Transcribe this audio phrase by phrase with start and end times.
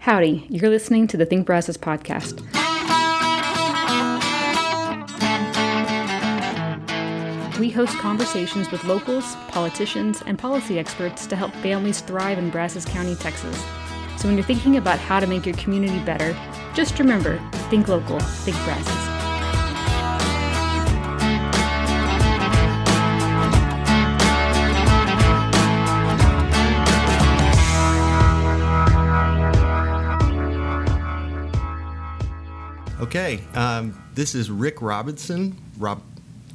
[0.00, 2.40] Howdy, you're listening to the Think Brazos podcast.
[7.58, 12.86] We host conversations with locals, politicians, and policy experts to help families thrive in Brazos
[12.86, 13.62] County, Texas.
[14.16, 16.34] So when you're thinking about how to make your community better,
[16.72, 17.36] just remember
[17.68, 19.09] think local, think Brazos.
[33.10, 35.58] Okay, um, this is Rick Robinson.
[35.78, 36.00] Rob,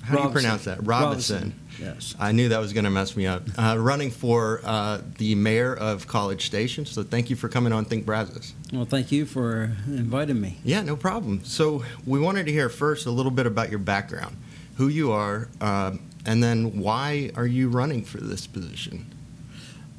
[0.01, 0.87] how do you pronounce that?
[0.87, 1.53] Robinson.
[1.67, 2.15] Robinson, yes.
[2.17, 3.43] I knew that was going to mess me up.
[3.57, 6.85] Uh, running for uh, the mayor of College Station.
[6.85, 8.53] So thank you for coming on Think Brazos.
[8.71, 10.55] Well, thank you for inviting me.
[10.63, 11.43] Yeah, no problem.
[11.43, 14.37] So we wanted to hear first a little bit about your background,
[14.77, 19.11] who you are, um, and then why are you running for this position?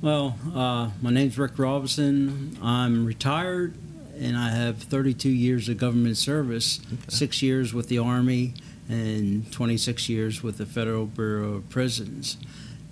[0.00, 2.56] Well, uh, my name's Rick Robinson.
[2.62, 3.74] I'm retired,
[4.18, 8.54] and I have 32 years of government service, six years with the Army,
[8.88, 12.36] and 26 years with the Federal Bureau of Prisons.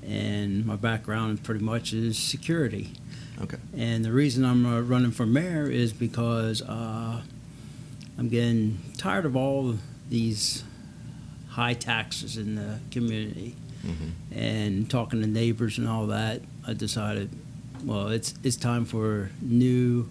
[0.06, 2.92] And my background pretty much is security.
[3.40, 3.56] Okay.
[3.76, 7.22] And the reason I'm uh, running for mayor is because uh,
[8.18, 9.77] I'm getting tired of all
[10.10, 10.62] these
[11.50, 13.56] high taxes in the community.
[13.84, 14.10] Mhm.
[14.36, 17.30] And talking to neighbors and all that, I decided,
[17.84, 20.08] well, it's it's time for new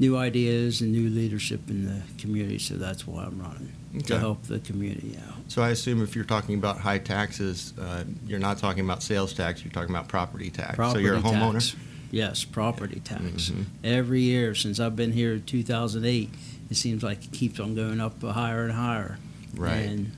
[0.00, 2.58] new ideas and new leadership in the community.
[2.58, 4.06] So that's why I'm running Okay.
[4.06, 5.34] to help the community out.
[5.48, 9.32] So I assume if you're talking about high taxes, uh, you're not talking about sales
[9.32, 10.76] tax, you're talking about property tax.
[10.76, 11.52] so you're a homeowner?
[11.54, 11.76] tax.
[12.12, 13.50] Yes, property tax.
[13.50, 13.64] Mhm.
[13.84, 16.30] Every year since I've been here in 2008,
[16.70, 19.18] it seems like it keeps on going up higher and higher.
[19.54, 19.80] Right.
[19.86, 20.12] And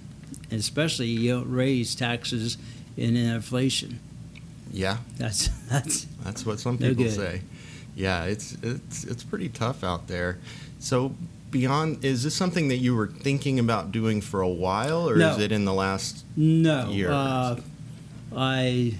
[0.50, 2.56] especially you don't raise taxes
[2.96, 4.00] in inflation.
[4.70, 7.14] Yeah, That's that's that's what some No people good.
[7.14, 7.42] say.
[7.94, 10.38] Yeah, it's it's it's pretty tough out there.
[10.78, 11.14] So
[11.50, 15.32] beyond, is this something that you were thinking about doing for a while, or No.
[15.34, 16.24] is it in the last?
[16.36, 16.88] no.
[16.90, 17.10] Years.
[17.10, 17.60] Uh,
[18.34, 18.94] I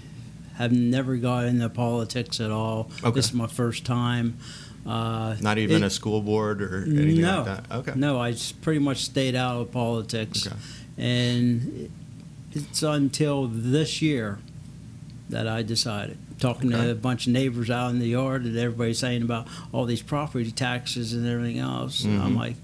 [0.57, 2.91] have never got into politics at all.
[3.03, 3.11] Okay.
[3.13, 4.37] This is my first time.
[4.85, 7.75] Uh, Not even it- a school board or anything no, like that.
[7.77, 7.93] Okay.
[7.97, 10.47] No, I just pretty much stayed out of politics.
[10.47, 10.57] Okay.
[10.99, 11.91] And
[12.53, 14.39] it's until this year
[15.31, 16.19] that I decided.
[16.43, 16.87] Talking Okay.
[16.87, 20.03] to a bunch of neighbors out in the yard, and everybody's saying about all these
[20.03, 22.03] property taxes and everything else.
[22.03, 22.57] And I'm like,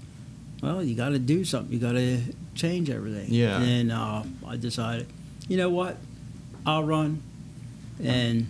[0.61, 1.71] well, you got to do something.
[1.71, 2.19] You got to
[2.55, 3.27] change everything.
[3.29, 3.61] Yeah.
[3.61, 5.07] And uh, I decided,
[5.47, 5.95] you know what?
[6.65, 7.21] I'll run.
[8.03, 8.49] And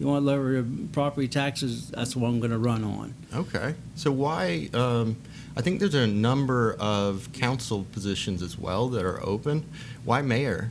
[0.00, 1.90] you want to lower the property taxes?
[1.90, 3.12] That's what I'm going to run on.
[3.34, 3.74] Okay.
[3.96, 4.70] So why?
[4.72, 5.16] Um,
[5.58, 9.66] I think there's a number of council positions as well that are open.
[10.06, 10.70] Why mayor?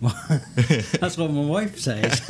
[1.00, 2.20] That's what my wife says.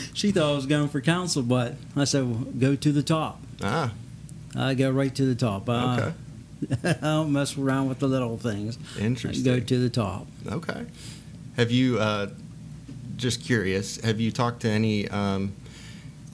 [0.14, 3.40] she thought I was going for council, but I said, well, go to the top.
[3.62, 3.92] Ah,
[4.54, 5.68] I go right to the top.
[5.68, 6.14] Uh, okay.
[6.84, 8.78] I don't mess around with the little things.
[8.98, 9.44] I Interesting.
[9.44, 10.26] go to the top.
[10.46, 10.84] Okay.
[11.56, 12.30] Have you, uh,
[13.16, 15.54] just curious, have you talked to any, um,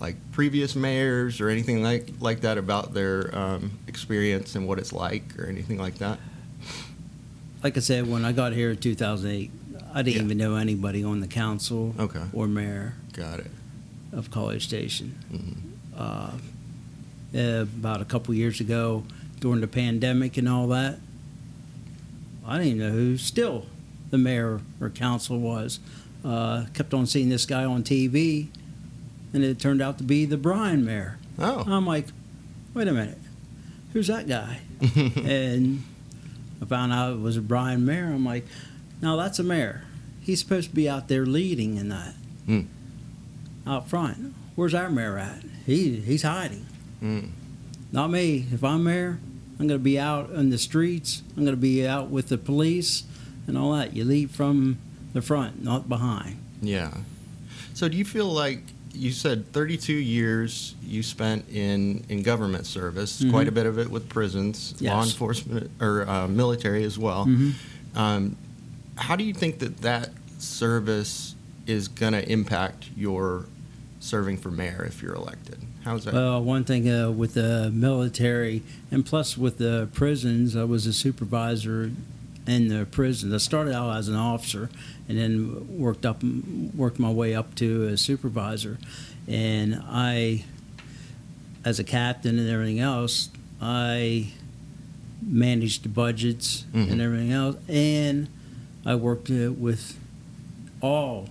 [0.00, 4.92] like previous mayors or anything like, like that about their um, experience and what it's
[4.92, 6.18] like or anything like that?
[7.62, 9.50] Like I said, when I got here in 2008,
[9.92, 10.24] I didn't Yeah.
[10.24, 12.22] even know anybody on the council Okay.
[12.32, 13.50] or mayor Got it.
[14.12, 15.14] of College Station.
[15.32, 15.54] Mhm.
[15.98, 16.30] Uh,
[17.36, 19.04] uh, about a couple years ago,
[19.40, 20.98] during the pandemic and all that,
[22.46, 23.66] I didn't even know who still
[24.10, 25.78] the mayor or council was.
[26.24, 28.48] Uh, kept on seeing this guy on TV,
[29.32, 31.18] and it turned out to be the Bryan mayor.
[31.38, 31.64] Oh.
[31.66, 32.08] I'm like,
[32.74, 33.18] wait a minute,
[33.92, 34.60] who's that guy?
[35.24, 35.82] and
[36.60, 38.06] I found out it was a Bryan mayor.
[38.12, 38.46] I'm like,
[39.03, 39.84] no, that's a mayor.
[40.21, 42.15] He's supposed to be out there leading in that.
[42.47, 42.61] Hmm.
[43.66, 44.34] Out front.
[44.55, 45.43] Where's our mayor at?
[45.66, 46.66] He he's hiding.
[47.03, 47.31] Mm.
[47.93, 48.47] Not me.
[48.53, 49.19] If I'm mayor,
[49.59, 51.22] I'm going to be out in the streets.
[51.37, 53.05] I'm going to be out with the police
[53.47, 53.94] and all that.
[53.97, 54.78] You lead from
[55.12, 56.38] the front, not behind.
[56.62, 56.93] Yeah.
[57.75, 58.61] So do you feel like
[58.93, 63.31] you said 32 years you spent in, in government service, Mhm.
[63.31, 67.26] quite a bit of it with prisons, law enforcement, or uh, military as well.
[67.26, 67.53] Mhm.
[67.94, 68.37] Um,
[68.96, 71.34] how do you think that that service
[71.66, 73.46] is going to impact your
[74.00, 75.58] serving for mayor if you're elected?
[75.84, 76.14] How's that?
[76.14, 80.92] Well, one thing uh, with the military, and plus with the prisons, I was a
[80.92, 81.90] supervisor
[82.46, 83.32] in the prisons.
[83.32, 84.69] I started out as an officer,
[85.08, 88.78] and then worked up, worked my way up to a supervisor.
[89.28, 90.44] And I,
[91.64, 94.28] as a captain and everything else, I
[95.22, 96.90] managed the budgets Mhm.
[96.93, 98.28] and everything else, and
[98.87, 99.99] I worked uh, with
[100.81, 101.29] all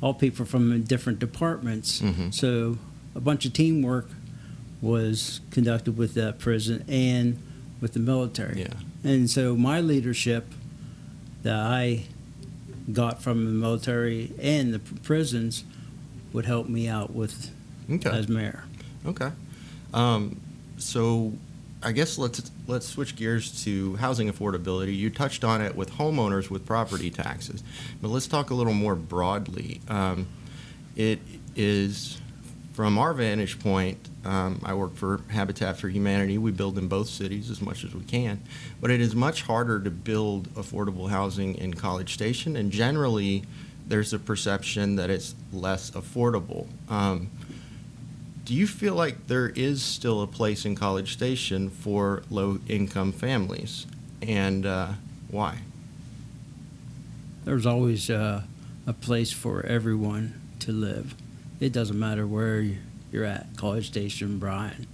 [0.00, 2.00] all people from different departments.
[2.00, 2.34] Mhm.
[2.34, 2.78] So
[3.14, 4.08] a bunch of teamwork
[4.80, 7.38] was conducted with that prison and
[7.80, 8.60] with the military.
[8.62, 8.74] Yeah.
[9.04, 10.46] And so my leadership
[11.44, 12.04] that I
[12.92, 15.62] got from the military and the prisons
[16.32, 17.50] would help me out with
[17.88, 18.10] Okay.
[18.10, 18.64] as mayor.
[19.06, 19.30] Okay.
[19.94, 20.40] Um,
[20.78, 21.32] so
[21.84, 24.96] I guess let's let's switch gears to housing affordability.
[24.96, 27.62] You touched on it with homeowners with property taxes,
[28.00, 29.80] but let's talk a little more broadly.
[29.88, 30.26] Um,
[30.96, 31.18] it
[31.56, 32.20] is
[32.72, 34.08] from our vantage point.
[34.24, 36.38] Um, I work for Habitat for Humanity.
[36.38, 38.40] We build in both cities as much as we can,
[38.80, 43.42] but it is much harder to build affordable housing in College Station, and generally,
[43.88, 46.68] there's a perception that it's less affordable.
[46.88, 47.30] Um,
[48.52, 53.10] do you feel like there is still a place in College Station for low income
[53.10, 53.86] families?
[54.20, 54.88] And uh,
[55.30, 55.60] why?
[57.46, 58.42] There's always uh,
[58.86, 61.14] a place for everyone to live.
[61.60, 62.76] It doesn't matter where you-
[63.10, 64.86] you're at, College Station, Bryan.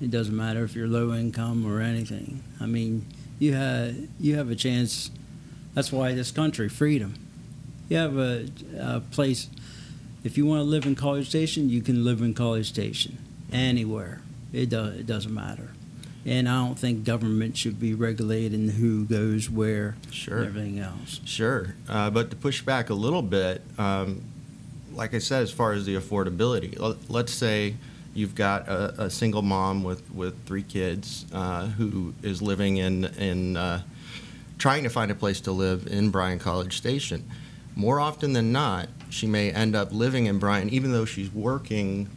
[0.00, 2.44] It doesn't matter if you're low income or anything.
[2.60, 3.06] I mean,
[3.40, 5.10] you have you have a chance.
[5.74, 7.14] That's why this country, freedom.
[7.88, 8.46] You have a,
[8.78, 9.48] a place.
[10.22, 13.18] If you want to live in College Station, you can live in College Station
[13.52, 14.20] anywhere.
[14.52, 14.96] It does.
[14.96, 15.70] It doesn't matter.
[16.26, 20.38] And I don't think government should be regulating who goes where Sure.
[20.38, 21.20] and everything else.
[21.24, 21.74] Sure.
[21.88, 24.20] Uh, but to push back a little bit, um,
[24.92, 26.76] like I said, as far as the affordability,
[27.08, 27.76] let's say
[28.12, 33.06] you've got a, a single mom with, with three kids uh, who is living in,
[33.16, 33.80] in uh,
[34.58, 37.24] trying to find a place to live in Bryan College Station.
[37.76, 42.08] More often than not, she may end up living in Bryan, even though she's working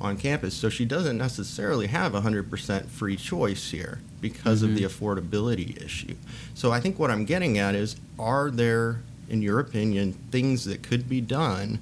[0.00, 0.54] on campus.
[0.54, 6.14] So she doesn't necessarily have 100% free choice here because of the affordability issue.
[6.54, 10.82] So I think what I'm getting at is are there, in your opinion, things that
[10.82, 11.80] could be done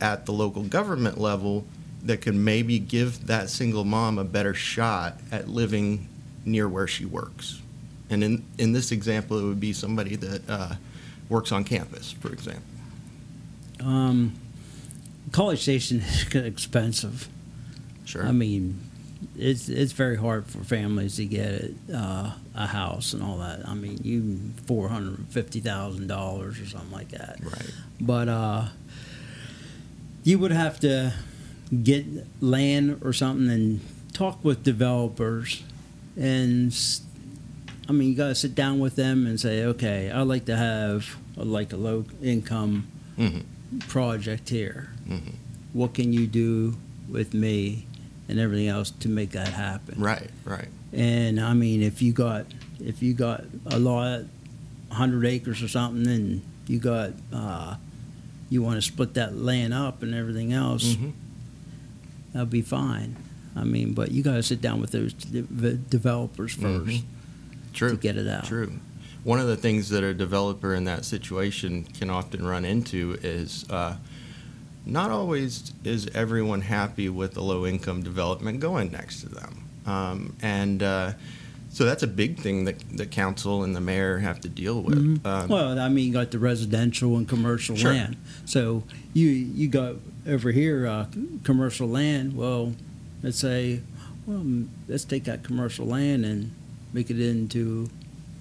[0.00, 1.64] at the local government level
[2.04, 6.08] that could maybe give that single mom a better shot at living
[6.44, 7.60] near where she works?
[8.10, 10.74] And in, in this example, it would be somebody that uh,
[11.28, 12.62] works on campus, for example.
[13.80, 14.34] Um,
[15.32, 17.28] College Station is expensive.
[18.04, 18.24] Sure.
[18.26, 18.80] I mean,
[19.36, 23.66] it's it's very hard for families to get uh, a house and all that.
[23.68, 27.38] I mean, you four hundred fifty thousand dollars or something like that.
[27.42, 27.70] right.
[28.00, 28.64] But uh,
[30.24, 31.12] you would have to
[31.82, 32.06] get
[32.40, 33.80] land or something and
[34.12, 35.62] talk with developers,
[36.16, 36.72] and
[37.88, 40.56] I mean, you got to sit down with them and say, okay, I'd like to
[40.56, 42.86] have a, like a low income
[43.16, 43.38] hmm
[43.86, 44.88] project here.
[45.06, 45.34] Mhm.
[45.74, 46.76] What can you do
[47.06, 47.84] with me
[48.26, 50.00] and everything else to make that happen?
[50.00, 50.68] Right, right.
[50.92, 52.46] And I mean, if you got
[52.80, 54.22] if you got a lot,
[54.90, 57.76] hundred acres or something, and you got uh,
[58.48, 61.12] you want to split that land up and everything else, Mhm.
[62.32, 63.16] that'll be fine.
[63.54, 65.42] I mean, but you got to sit down with those de-
[65.76, 67.02] developers 1st Mhm.
[67.78, 67.90] True.
[67.90, 68.44] to get it out.
[68.44, 68.72] True.
[69.24, 73.64] One of the things that a developer in that situation can often run into is
[73.70, 73.96] uh,
[74.86, 79.64] not always is everyone happy with the low income development going next to them.
[79.86, 81.12] Um, and uh,
[81.70, 84.98] so that's a big thing that the council and the mayor have to deal with.
[85.22, 85.26] Mhm.
[85.26, 87.92] Um, well, I mean, you got the residential and commercial Sure.
[87.92, 88.16] land.
[88.44, 88.84] So
[89.14, 89.96] you you got
[90.26, 91.06] over here uh,
[91.44, 92.34] commercial land.
[92.36, 92.74] Well,
[93.22, 93.80] let's say,
[94.26, 94.44] well,
[94.88, 96.52] let's take that commercial land and
[96.92, 97.88] make it into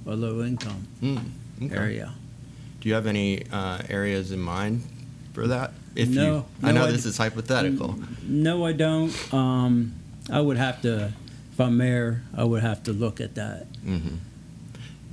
[0.05, 1.19] a low income mm,
[1.63, 1.75] okay.
[1.75, 2.13] area.
[2.81, 4.83] Do you have any uh, areas in mind
[5.33, 5.71] for that?
[5.95, 7.95] If No, you, I no, know I this d- is hypothetical.
[8.24, 9.12] No, I don't.
[9.33, 9.93] Um,
[10.31, 11.12] I would have to,
[11.51, 13.65] if I'm mayor, I would have to look at that.
[13.83, 14.17] hmm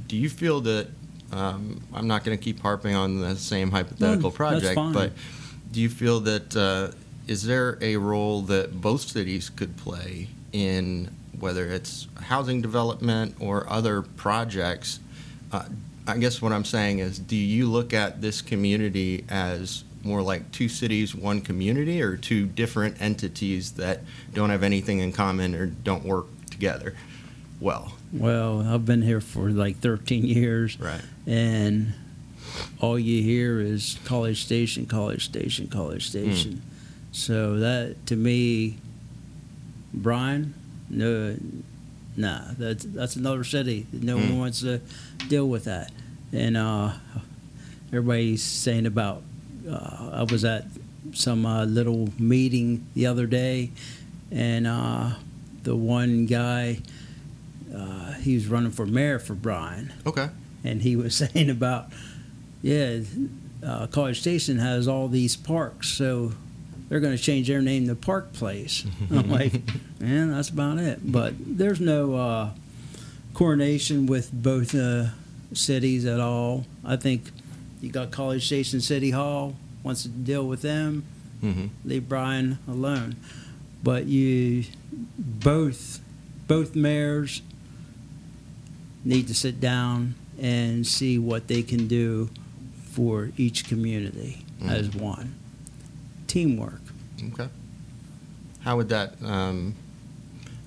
[0.09, 0.89] Do you feel that
[1.33, 5.13] um, I'm not going to keep harping on the same hypothetical project, but
[5.73, 6.93] do you feel that uh,
[7.27, 13.69] is there a role that both cities could play in whether it's housing development or
[13.71, 15.01] other projects?
[15.53, 15.65] Uh,
[16.07, 20.53] I guess what I'm saying is, do you look at this community as more like
[20.53, 24.01] two cities, one community, or two different entities that
[24.35, 26.95] don't have anything in common or don't work together
[27.61, 27.93] well?
[28.13, 30.79] Well, I've been here for like 13 years.
[30.79, 31.01] Right.
[31.27, 31.95] and
[32.81, 36.63] all you hear is College Station, College Station, College Station.
[37.11, 38.77] So that to me,
[39.93, 40.55] Bryan,
[40.91, 41.37] no,
[42.17, 43.87] nah, that's that's another city.
[43.93, 44.31] No Mm.
[44.31, 44.81] one wants to
[45.29, 45.91] deal with that.
[46.33, 46.93] And uh,
[47.89, 49.23] everybody's saying about.
[49.69, 50.67] Uh, I was at
[51.13, 53.71] some uh, little meeting the other day,
[54.31, 55.11] and uh,
[55.63, 56.79] the one guy,
[57.75, 59.93] uh, he was running for mayor for Bryan.
[60.07, 60.29] Okay.
[60.65, 61.87] and he was saying about
[62.63, 63.01] yeah
[63.65, 66.33] uh, college station has all these parks so
[66.89, 68.85] they're going to change their name to Park Place.
[69.11, 69.53] I'm like,
[70.01, 71.01] man, that's about it.
[71.11, 72.51] But there's no uh,
[73.35, 75.07] coordination with both uh,
[75.53, 76.67] cities at all.
[76.85, 77.23] I think
[77.81, 81.05] you got College Station City Hall wants to deal with them.
[81.41, 83.17] hmm Leave Bryan alone.
[83.83, 84.65] But you
[85.19, 86.01] both
[86.47, 87.43] both mayors
[89.05, 92.31] need to sit down and see what they can do
[92.93, 95.01] for each community as Mhm.
[95.01, 95.35] one.
[96.35, 96.81] Teamwork.
[97.33, 97.49] Okay.
[98.63, 99.77] How would that um,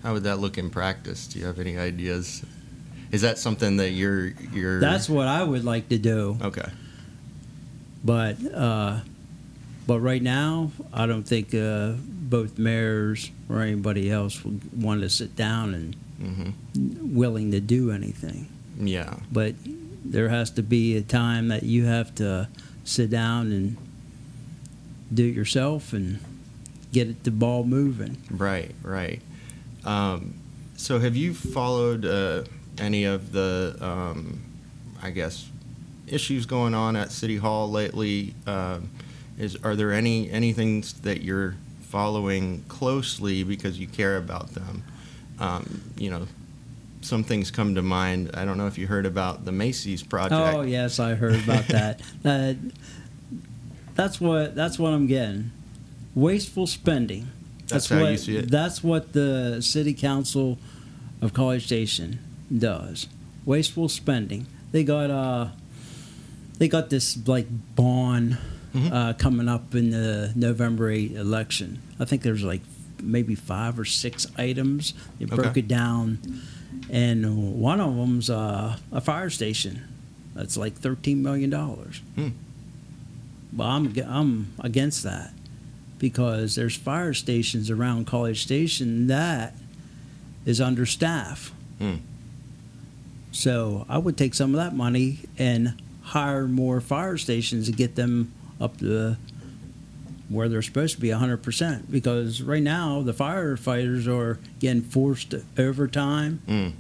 [0.02, 1.28] how would that look in practice?
[1.28, 2.42] Do you have any ideas?
[3.12, 6.38] Is that something that you're you're That's what I would like to do.
[6.42, 6.70] okay?
[8.06, 9.02] But uh,
[9.86, 15.10] but right now, I don't think uh, both mayors or anybody else would want to
[15.10, 16.52] sit down and hmm
[17.14, 18.48] willing to do anything.
[18.80, 19.16] Yeah.
[19.32, 19.56] But
[20.06, 22.48] there has to be a time that you have to
[22.86, 23.76] sit down and
[25.14, 26.20] do it yourself and
[26.92, 28.18] get the ball moving.
[28.30, 28.74] Right.
[28.84, 29.22] Right.
[29.86, 30.36] Um,
[30.76, 32.44] so, have you followed uh,
[32.78, 34.42] any of the, um,
[35.02, 35.50] I guess,
[36.08, 38.34] issues going on at City Hall lately?
[38.46, 38.90] Um,
[39.38, 44.84] is are there any anything that you're following closely because you care about them?
[45.40, 46.28] Um, you know,
[47.02, 48.32] some things come to mind.
[48.34, 50.56] I don't know if you heard about the Macy's project.
[50.56, 52.02] Oh yes, I heard about that.
[52.26, 52.54] uh,
[53.98, 55.52] that's what that's what I'm getting.
[56.16, 57.28] Wasteful spending.
[57.68, 58.50] That's how what, you see it?
[58.50, 60.58] That's what the city council
[61.22, 62.20] of College Station
[62.56, 63.08] does.
[63.46, 64.48] Wasteful spending.
[64.72, 65.50] They got uh,
[66.60, 68.38] they got this like bond
[68.76, 68.92] Mhm.
[68.92, 71.82] uh, coming up in the November 8 election.
[72.00, 72.62] I think there's like
[73.02, 74.94] maybe five or six items.
[75.20, 75.62] They broke Okay.
[75.62, 76.20] it down,
[76.90, 79.82] and one of them's uh, a fire station.
[80.36, 82.02] That's like thirteen million dollars.
[82.16, 82.30] Hmm.
[83.56, 85.32] Well, I'm I'm against that
[86.00, 89.54] because there's fire stations around College Station that
[90.46, 91.52] is understaffed.
[91.80, 91.96] Hmm.
[93.32, 97.96] So I would take some of that money and hire more fire stations to get
[97.96, 99.18] them up to
[100.30, 101.92] where they're supposed to be 100%.
[101.92, 106.42] Because right now the firefighters are getting forced overtime.
[106.48, 106.74] Mm.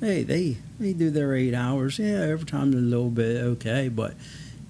[0.00, 1.98] Hey, they they do their eight hours.
[1.98, 4.14] Yeah, overtime's a little bit okay, but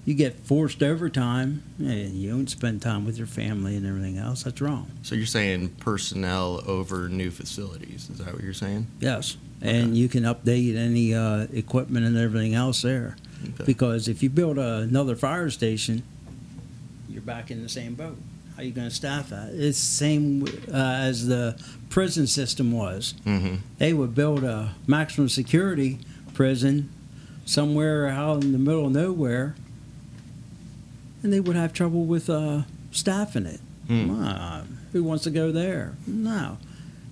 [0.05, 4.43] you get forced overtime, and you don't spend time with your family and everything else.
[4.43, 4.91] That's wrong.
[5.01, 8.09] So you're saying personnel over new facilities?
[8.09, 8.87] Is that what you're saying?
[8.99, 13.15] Yes, and you can update any uh, equipment and everything else there.
[13.43, 13.63] Okay.
[13.65, 16.03] Because if you build a, another fire station,
[17.09, 18.17] you're back in the same boat.
[18.55, 19.49] How are you going to staff that?
[19.49, 23.13] It's the same uh, as the prison system was.
[23.23, 25.99] hmm They would build a maximum security
[26.33, 26.89] prison
[27.45, 29.55] somewhere out in the middle of nowhere,
[31.25, 33.59] and they would have trouble with uh, staffing it.
[33.87, 34.59] Hmm.
[34.93, 35.93] Who wants to go there?
[36.05, 36.57] No.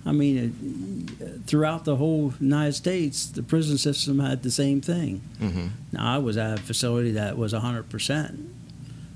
[0.06, 5.20] I mean, it, throughout the whole United States, the prison system had the same thing.
[5.40, 8.46] hmm Now, I was at a facility that was 100%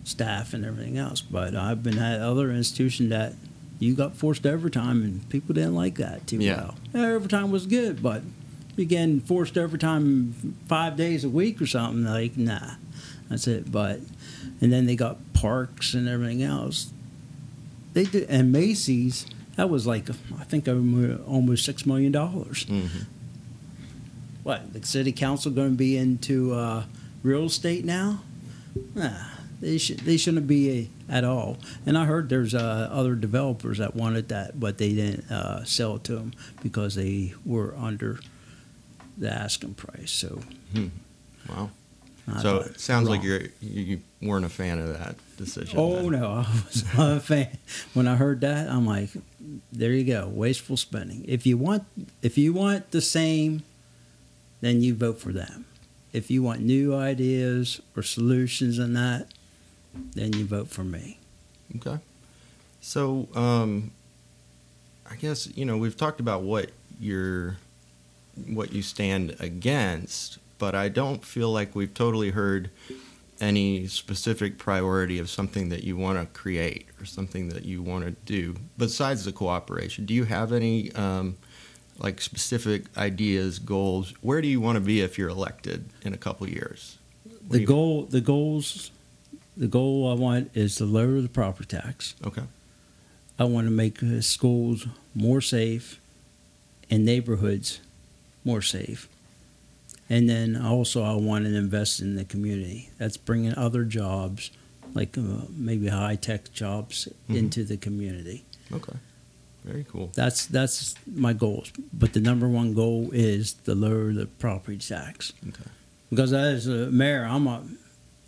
[0.04, 3.34] staff and everything else, but I've been at other institutions that
[3.78, 6.70] you got forced overtime and people didn't like that too Yeah.
[6.92, 7.04] well.
[7.14, 8.22] Overtime was good, but
[8.76, 12.74] you getting forced overtime five days a week or something, like, nah,
[13.28, 13.70] that's it.
[13.70, 14.00] But,
[14.60, 16.92] and then they got parks and everything else.
[17.94, 22.12] They did, and Macy's, that was like, I think almo- almost $6 million.
[22.12, 23.02] hmm
[24.42, 26.84] What the city council going to be into uh,
[27.22, 28.20] real estate now?
[28.94, 29.10] Nah,
[29.60, 30.00] they should.
[30.00, 31.56] They shouldn't be at all.
[31.86, 35.96] And I heard there's uh, other developers that wanted that, but they didn't uh, sell
[35.96, 38.20] it to them because they were under
[39.16, 40.12] the asking price.
[40.12, 40.42] So,
[41.48, 41.70] Wow.
[42.35, 45.78] I So it sounds like you're you, weren't a fan of that decision.
[45.78, 46.20] Oh then.
[46.20, 47.56] no, I was not a fan.
[47.94, 49.11] When I heard that, I'm like,
[49.73, 51.25] there you go, wasteful spending.
[51.26, 51.85] If you want,
[52.23, 53.62] if you want the same,
[54.61, 55.66] then you vote for them.
[56.12, 59.28] If you want new ideas or solutions in that,
[60.14, 61.18] then you vote for me.
[61.76, 61.99] Okay.
[62.80, 63.90] So, um,
[65.11, 66.70] I guess you know we've talked about what
[67.00, 67.56] you're,
[68.47, 72.70] what you stand against, but I don't feel like we've totally heard
[73.40, 78.04] any specific priority of something that you want to create or something that you want
[78.04, 80.06] to do besides the cooperation.
[80.06, 81.36] Do you have any um,
[81.98, 84.12] like specific ideas, goals?
[84.20, 86.98] Where do you want to be if you're elected in a couple years?
[87.48, 88.90] The goal, the goals,
[89.56, 92.14] the goal I want is to lower the property tax.
[92.26, 92.42] Okay.
[93.38, 96.00] I want to make schools more safe
[96.90, 97.80] and neighborhoods
[98.44, 99.08] more safe.
[100.10, 102.90] And then also, I want to invest in the community.
[102.98, 104.50] That's bringing other jobs
[104.94, 107.36] like uh, maybe high tech jobs Mhm.
[107.36, 108.44] into the community.
[108.72, 108.96] Okay.
[109.64, 110.10] Very cool.
[110.14, 111.70] That's that's my goals.
[111.92, 115.32] But the number one goal is to lower the property tax.
[115.46, 115.70] Okay.
[116.08, 117.64] Because as a mayor, I'm not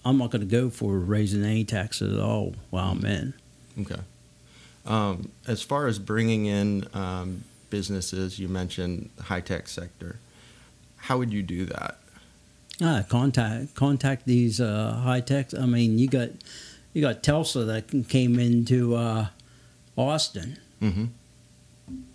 [0.04, 3.34] I'm not going to go for raising any taxes at all while I'm in.
[3.80, 4.00] Okay.
[4.86, 10.16] Um, as far as bringing in um, businesses, you mentioned the high tech sector.
[11.02, 11.98] How would you do that?
[12.82, 15.52] Ah, contact contact these uh, high techs.
[15.54, 16.30] I mean, you got
[16.92, 19.26] you got Tesla that came into uh,
[19.96, 20.58] Austin.
[20.80, 21.04] Mm-hmm.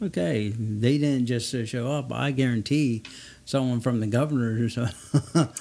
[0.01, 2.11] Okay, they didn't just uh, show up.
[2.11, 3.03] I guarantee
[3.43, 4.91] someone from the governor's uh,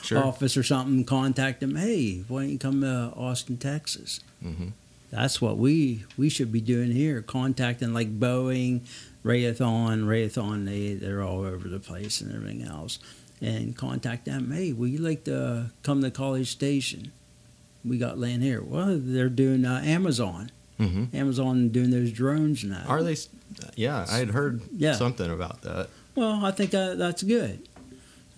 [0.03, 0.25] Sure.
[0.25, 1.77] office or something contact them.
[1.77, 4.21] Hey, why don't you come to Austin, Texas?
[4.43, 4.69] Mm-hmm.
[5.11, 7.23] That's what we we should be doing here.
[7.23, 8.81] Contacting like Boeing,
[9.25, 10.67] Raytheon, Raytheon.
[10.67, 12.99] They they're all over the place and everything else.
[13.41, 14.53] And contact them.
[14.53, 17.13] Hey, would you like to come to College Station?
[17.85, 18.63] We got land here.
[18.63, 20.51] Well, they're doing uh, Amazon.
[20.81, 21.15] Mm-hmm.
[21.15, 22.85] Amazon doing those drones now.
[22.89, 23.17] Are they?
[23.77, 24.95] Yeah, I had heard Yeah.
[24.95, 25.89] something about that.
[26.15, 27.69] Well, I think uh, that's good.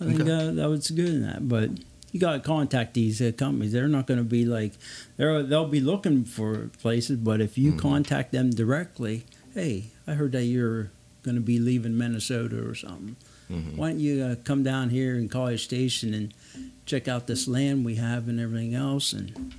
[0.01, 0.31] I think Okay.
[0.31, 1.47] uh, that was good in that.
[1.47, 1.69] But
[2.11, 3.71] you got to contact these uh, companies.
[3.71, 4.73] They're not going to be like
[5.15, 7.17] they're they'll be looking for places.
[7.17, 7.79] But if you Mhm.
[7.79, 9.25] contact them directly,
[9.57, 10.91] hey, I heard that you're
[11.23, 13.15] going to be leaving Minnesota or something.
[13.51, 13.75] Mm-hmm.
[13.77, 16.33] Why don't you uh, come down here in College Station and
[16.85, 19.55] check out this land we have and everything else, and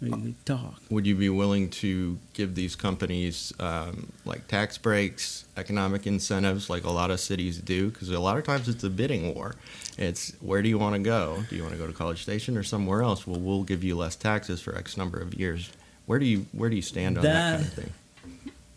[0.00, 0.80] we talk.
[0.90, 6.84] Would you be willing to give these companies um, like tax breaks, economic incentives, like
[6.84, 7.90] a lot of cities do?
[7.90, 9.56] Because a lot of times it's a bidding war.
[9.98, 11.42] It's where do you want to go?
[11.48, 13.26] Do you want to go to College Station or somewhere else?
[13.26, 15.70] Well, we'll give you less taxes for X number of years.
[16.06, 17.92] Where do you where do you stand on that, That- kind of thing?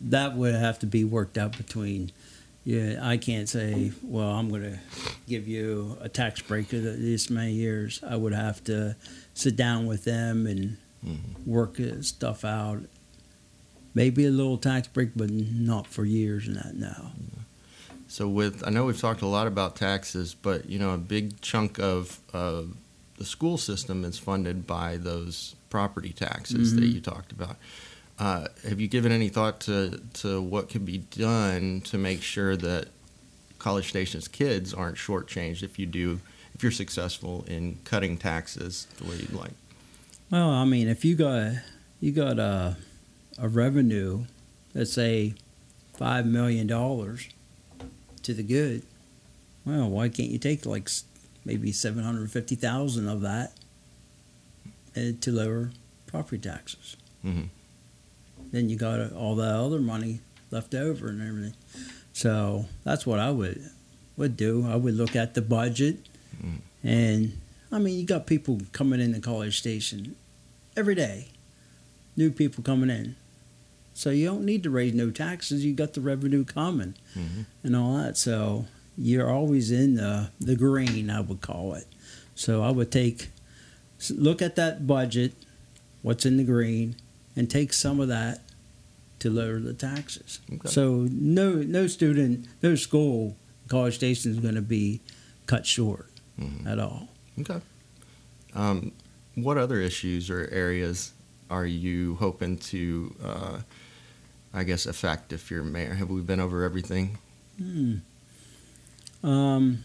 [0.01, 2.11] That would have to be worked out between.
[2.63, 4.79] Yeah, I can't say, well, I'm going to
[5.27, 8.01] give you a tax break of this many years.
[8.05, 8.95] I would have to
[9.35, 11.45] sit down with them and Mhm.
[11.45, 12.81] work stuff out.
[13.93, 16.75] Maybe a little tax break, but not for years and that.
[16.75, 17.11] No.
[18.07, 21.39] So with I know we've talked a lot about taxes, but you know a big
[21.41, 22.63] chunk of uh,
[23.17, 26.93] the school system is funded by those property taxes that Mhm.
[26.93, 27.57] you talked about.
[28.17, 32.55] Uh, have you given any thought to to what could be done to make sure
[32.55, 32.87] that
[33.59, 36.21] College Station's kids aren't shortchanged if you do
[36.53, 39.51] if you're successful in cutting taxes the way you'd like?
[40.31, 41.53] Well, I mean, if you got
[41.99, 42.77] you got a
[43.37, 44.25] a revenue,
[44.73, 45.33] let's say
[45.97, 47.27] five million dollars
[48.23, 48.83] to the good,
[49.65, 50.89] well, why can't you take like
[51.43, 53.51] maybe seven hundred fifty thousand of that
[54.95, 55.71] uh, to lower
[56.07, 56.95] property taxes?
[57.25, 57.49] Mhm.
[58.51, 60.19] Then you got all that other money
[60.51, 61.53] left over and everything.
[62.13, 63.69] So that's what I would
[64.17, 64.65] would do.
[64.67, 65.97] I would look at the budget,
[66.41, 66.59] Mm.
[66.83, 67.37] and
[67.71, 70.15] I mean, you got people coming in the College Station
[70.77, 71.29] every day,
[72.15, 73.15] new people coming in.
[73.93, 75.63] So you don't need to raise no taxes.
[75.65, 77.45] You got the revenue coming Mhm.
[77.63, 78.17] and all that.
[78.17, 81.87] So you're always in the the green, I would call it.
[82.35, 83.29] So I would take
[84.09, 85.33] look at that budget,
[86.01, 86.95] what's in the green,
[87.35, 88.41] and take some of that
[89.19, 90.39] to lower the taxes.
[90.53, 90.69] Okay.
[90.69, 93.35] So no no student, no school,
[93.67, 95.01] College Station is going to be
[95.47, 96.65] cut short Mhm.
[96.67, 97.07] at all.
[97.39, 97.61] Okay.
[98.53, 98.91] Um,
[99.35, 101.11] what other issues or areas
[101.49, 103.59] are you hoping to, uh,
[104.53, 105.93] I guess, affect if you're mayor?
[105.95, 107.17] Have we been over everything?
[107.57, 107.95] Hmm.
[109.23, 109.83] Um,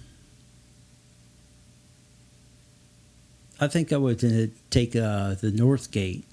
[3.61, 6.25] I think I would uh, take uh, the North Gate.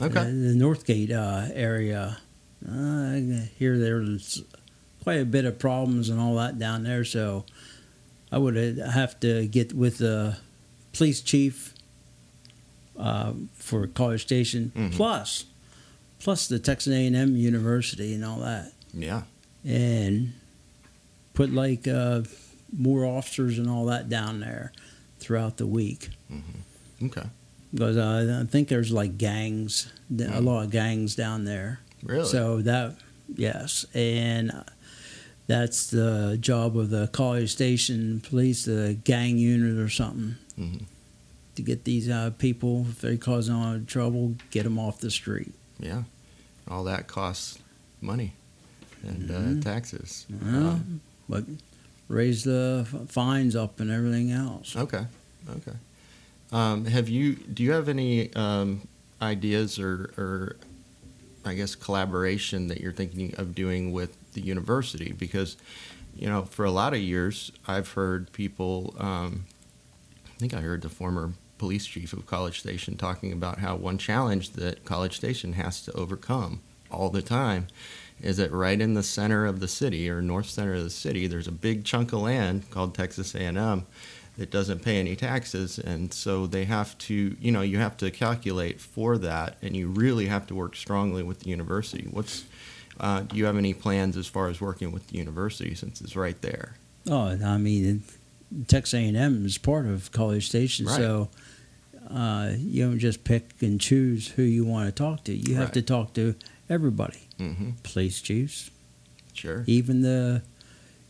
[0.00, 0.20] Okay.
[0.20, 2.18] Uh, the Northgate uh, area.
[2.66, 4.42] Uh, I hear there's
[5.02, 7.44] quite a bit of problems and all that down there, so
[8.32, 10.36] I would have to get with the
[10.92, 11.74] police chief
[12.98, 14.92] uh, for College Station, Mhm.
[14.92, 15.46] plus
[16.18, 19.22] plus the Texas A&M University and all that yeah.
[19.64, 20.34] and
[21.32, 22.20] put like uh,
[22.76, 24.70] more officers and all that down there
[25.18, 26.10] throughout the week
[27.02, 27.22] Okay.
[27.72, 30.44] Because uh, I think there's like gangs, a Mm.
[30.44, 31.80] lot of gangs down there.
[32.02, 32.26] Really?
[32.26, 32.96] So that
[33.36, 34.64] yes, and uh,
[35.46, 40.82] that's the job of the College Station Police, the gang unit or something, Mhm.
[41.56, 45.00] to get these uh, people if they're causing a lot of trouble, get them off
[45.00, 45.52] the street.
[45.78, 46.02] yeah.
[46.68, 47.58] All that costs
[48.00, 48.32] money
[49.02, 49.58] and Mhm.
[49.58, 50.26] uh, taxes.
[50.44, 50.80] Well,
[51.28, 51.44] but
[52.08, 54.76] raise the fines up and everything else.
[54.76, 55.04] Okay.
[55.48, 55.72] Okay.
[56.52, 57.34] Um, have you?
[57.34, 58.88] Do you have any um,
[59.22, 60.56] ideas or, or,
[61.44, 65.12] I guess, collaboration that you're thinking of doing with the university?
[65.12, 65.56] Because,
[66.16, 68.94] you know, for a lot of years, I've heard people.
[68.98, 69.46] Um,
[70.26, 73.98] I think I heard the former police chief of College Station talking about how one
[73.98, 77.66] challenge that College Station has to overcome all the time
[78.22, 81.26] is that right in the center of the city or north center of the city,
[81.26, 83.86] there's a big chunk of land called Texas A&M
[84.40, 88.10] that doesn't pay any taxes, and so they have to, you know, you have to
[88.10, 92.08] calculate for that, and you really have to work strongly with the university.
[92.10, 92.44] What's
[92.98, 96.16] uh, do you have any plans as far as working with the university since it's
[96.16, 96.76] right there?
[97.06, 98.02] Oh, I mean,
[98.66, 100.96] Texas A&M is part of College Station, Right.
[100.96, 101.28] so
[102.10, 105.34] uh, you don't just pick and choose who you want to talk to.
[105.34, 105.74] You have Right.
[105.74, 106.34] to talk to
[106.70, 107.70] everybody, Mm-hmm.
[107.82, 108.70] police chiefs,
[109.34, 109.64] Sure.
[109.66, 110.40] even the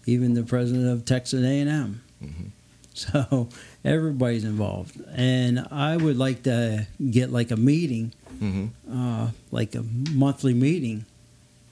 [0.06, 2.00] even the president of Texas A&M.
[2.24, 2.50] Mhm.
[3.12, 3.48] So
[3.84, 8.66] everybody's involved, and I would like to get like a meeting, Mm-hmm.
[8.90, 9.82] uh, like a
[10.14, 11.04] monthly meeting,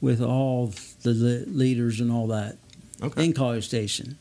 [0.00, 2.56] with all the le- leaders and all that
[3.02, 3.24] Okay.
[3.24, 4.16] in College Station.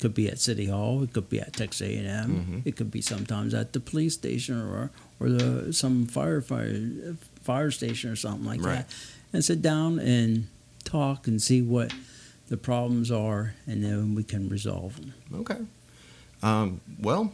[0.00, 1.02] Could be at City Hall.
[1.02, 2.30] It could be at Texas A and M.
[2.30, 2.62] Mhm.
[2.66, 4.90] It could be sometimes at the police station or
[5.20, 8.86] or the some firefighter fire station or something like Right.
[8.88, 8.94] that,
[9.32, 10.46] and sit down and
[10.84, 11.92] talk and see what
[12.48, 15.12] the problems are, and then we can resolve them.
[15.34, 15.58] Okay.
[16.42, 17.32] Um, well,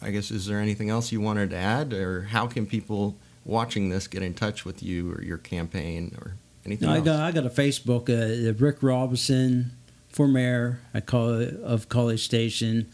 [0.00, 3.88] I guess is there anything else you wanted to add, or how can people watching
[3.88, 6.34] this get in touch with you or your campaign or
[6.64, 7.04] anything I else?
[7.04, 9.72] got I got a Facebook, uh, Rick Robinson
[10.08, 10.80] for mayor.
[10.94, 12.86] I call it of College Station.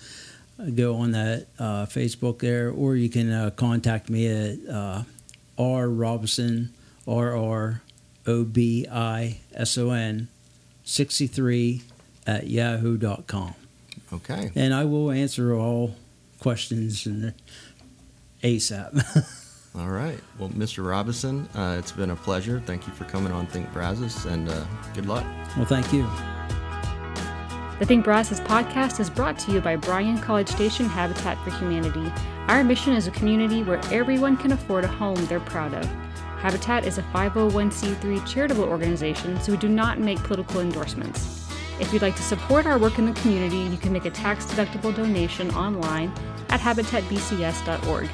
[0.59, 5.03] I go on that uh, Facebook there, or you can uh, contact me at uh,
[5.59, 6.73] R Robinson
[7.07, 7.83] R R
[8.27, 10.29] O B I S O N
[10.85, 11.83] sixty three
[12.27, 13.55] at yahoo.com.
[14.14, 14.51] okay.
[14.55, 15.94] and I will answer all
[16.40, 17.35] questions in
[18.42, 19.38] ASAP.
[19.75, 20.18] All right.
[20.38, 20.87] Well, Mr.
[20.87, 22.62] Robinson, uh, it's been a pleasure.
[22.66, 25.25] Thank you for coming on Think Brazos, and uh, good luck.
[25.57, 26.07] well, thank you.
[27.79, 32.12] The Think Brazos podcast is brought to you by Bryan College Station Habitat for Humanity.
[32.48, 35.85] Our mission is a community where everyone can afford a home they're proud of.
[36.38, 41.41] Habitat is a 501c3 charitable organization, so we do not make political endorsements.
[41.80, 44.44] If you'd like to support our work in the community, you can make a tax
[44.46, 46.12] deductible donation online
[46.50, 48.08] at habitatbcs.org.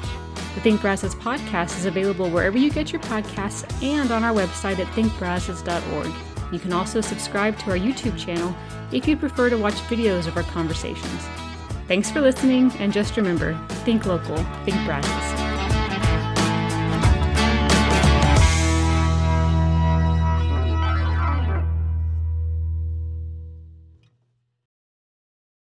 [0.55, 4.79] The Think Brazos podcast is available wherever you get your podcasts and on our website
[4.79, 6.11] at thinkbrazos.org.
[6.51, 8.55] You can also subscribe to our YouTube channel
[8.91, 11.27] if you'd prefer to watch videos of our conversations.
[11.87, 15.48] Thanks for listening, and just remember think local, think Brazos.